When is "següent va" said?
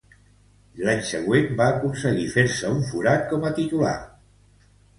1.09-1.67